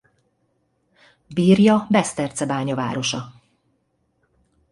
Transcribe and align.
Birja 1.27 1.87
Beszterczebánya 1.89 2.75
városa. 2.75 3.33